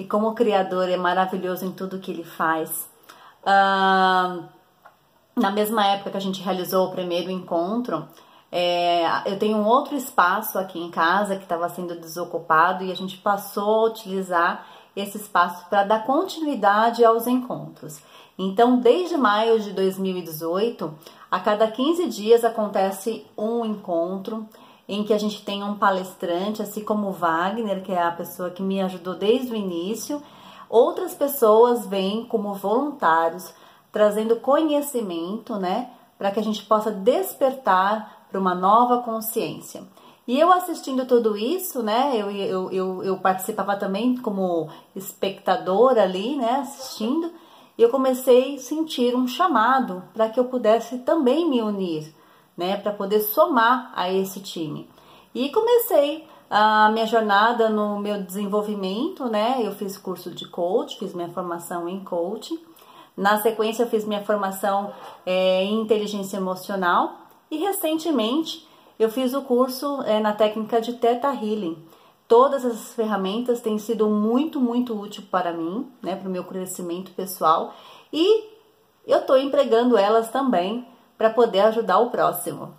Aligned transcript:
e 0.00 0.04
como 0.06 0.28
o 0.28 0.34
Criador 0.34 0.88
é 0.88 0.96
maravilhoso 0.96 1.66
em 1.66 1.72
tudo 1.72 1.98
que 1.98 2.10
ele 2.10 2.24
faz. 2.24 2.88
Uh, 3.42 4.44
na 5.36 5.50
mesma 5.50 5.86
época 5.88 6.12
que 6.12 6.16
a 6.16 6.20
gente 6.20 6.40
realizou 6.40 6.86
o 6.88 6.90
primeiro 6.90 7.30
encontro, 7.30 8.08
é, 8.50 9.04
eu 9.30 9.38
tenho 9.38 9.58
um 9.58 9.66
outro 9.66 9.94
espaço 9.94 10.58
aqui 10.58 10.78
em 10.78 10.90
casa 10.90 11.36
que 11.36 11.42
estava 11.42 11.68
sendo 11.68 12.00
desocupado 12.00 12.82
e 12.82 12.90
a 12.90 12.96
gente 12.96 13.18
passou 13.18 13.84
a 13.84 13.88
utilizar 13.90 14.66
esse 14.96 15.18
espaço 15.18 15.68
para 15.68 15.84
dar 15.84 16.06
continuidade 16.06 17.04
aos 17.04 17.26
encontros. 17.26 18.00
Então, 18.38 18.80
desde 18.80 19.18
maio 19.18 19.60
de 19.60 19.70
2018, 19.74 20.94
a 21.30 21.40
cada 21.40 21.70
15 21.70 22.08
dias 22.08 22.42
acontece 22.42 23.26
um 23.36 23.66
encontro 23.66 24.48
em 24.90 25.04
que 25.04 25.14
a 25.14 25.18
gente 25.18 25.44
tem 25.44 25.62
um 25.62 25.76
palestrante, 25.76 26.60
assim 26.60 26.82
como 26.82 27.06
o 27.06 27.12
Wagner, 27.12 27.80
que 27.80 27.92
é 27.92 28.02
a 28.02 28.10
pessoa 28.10 28.50
que 28.50 28.60
me 28.60 28.80
ajudou 28.80 29.14
desde 29.14 29.52
o 29.52 29.56
início. 29.56 30.20
Outras 30.68 31.14
pessoas 31.14 31.86
vêm 31.86 32.24
como 32.24 32.54
voluntários, 32.54 33.54
trazendo 33.92 34.36
conhecimento, 34.36 35.54
né, 35.54 35.90
para 36.18 36.32
que 36.32 36.40
a 36.40 36.42
gente 36.42 36.64
possa 36.64 36.90
despertar 36.90 38.26
para 38.28 38.40
uma 38.40 38.52
nova 38.52 38.98
consciência. 39.02 39.84
E 40.26 40.38
eu 40.38 40.52
assistindo 40.52 41.06
tudo 41.06 41.36
isso, 41.36 41.84
né, 41.84 42.10
eu, 42.16 42.28
eu, 42.28 42.72
eu, 42.72 43.04
eu 43.04 43.16
participava 43.18 43.76
também 43.76 44.16
como 44.16 44.68
espectadora 44.96 46.02
ali, 46.02 46.34
né, 46.34 46.62
assistindo, 46.62 47.30
e 47.78 47.82
eu 47.82 47.90
comecei 47.90 48.56
a 48.56 48.58
sentir 48.58 49.14
um 49.14 49.28
chamado 49.28 50.02
para 50.12 50.28
que 50.28 50.40
eu 50.40 50.46
pudesse 50.46 50.98
também 50.98 51.48
me 51.48 51.62
unir, 51.62 52.12
né, 52.60 52.76
para 52.76 52.92
poder 52.92 53.20
somar 53.20 53.90
a 53.96 54.12
esse 54.12 54.38
time. 54.40 54.86
E 55.34 55.48
comecei 55.48 56.28
a 56.50 56.90
minha 56.90 57.06
jornada 57.06 57.70
no 57.70 57.98
meu 57.98 58.22
desenvolvimento, 58.22 59.24
né? 59.30 59.60
Eu 59.62 59.72
fiz 59.72 59.96
curso 59.96 60.30
de 60.30 60.46
coach, 60.46 60.98
fiz 60.98 61.14
minha 61.14 61.30
formação 61.30 61.88
em 61.88 62.04
coaching. 62.04 62.58
Na 63.16 63.40
sequência, 63.40 63.84
eu 63.84 63.88
fiz 63.88 64.04
minha 64.04 64.22
formação 64.22 64.92
é, 65.24 65.64
em 65.64 65.80
inteligência 65.80 66.36
emocional 66.36 67.20
e 67.50 67.56
recentemente 67.56 68.68
eu 68.98 69.08
fiz 69.08 69.32
o 69.32 69.40
curso 69.40 70.02
é, 70.02 70.20
na 70.20 70.34
técnica 70.34 70.82
de 70.82 70.92
Theta 70.92 71.28
Healing. 71.28 71.82
Todas 72.28 72.62
essas 72.62 72.92
ferramentas 72.92 73.62
têm 73.62 73.78
sido 73.78 74.06
muito, 74.06 74.60
muito 74.60 75.00
útil 75.00 75.24
para 75.30 75.50
mim, 75.50 75.90
né, 76.02 76.14
para 76.14 76.28
o 76.28 76.30
meu 76.30 76.44
crescimento 76.44 77.10
pessoal 77.12 77.72
e 78.12 78.50
eu 79.06 79.20
estou 79.20 79.38
empregando 79.38 79.96
elas 79.96 80.28
também 80.28 80.86
para 81.20 81.28
poder 81.34 81.60
ajudar 81.60 81.98
o 81.98 82.08
próximo. 82.08 82.78